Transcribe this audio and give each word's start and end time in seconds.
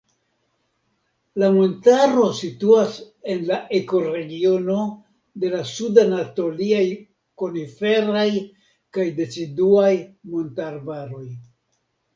La 1.41 1.49
montaro 1.57 2.23
situas 2.37 2.95
en 3.33 3.43
la 3.51 3.59
ekoregiono 3.81 4.79
de 5.45 5.53
la 5.57 5.61
sud-anatoliaj 5.75 6.83
koniferaj 7.45 8.27
kaj 8.99 9.09
deciduaj 9.23 9.95
montarbaroj. 10.35 11.27